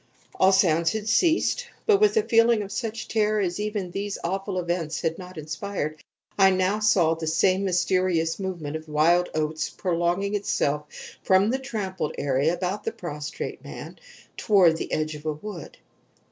[0.33, 4.57] All sounds had ceased, but, with a feeling of such terror as even these awful
[4.57, 6.01] events had not inspired,
[6.39, 10.85] I now saw the same mysterious movement of the wild oats prolonging itself
[11.21, 13.99] from the trampled area about the prostrate man
[14.37, 15.77] toward the edge of a wood.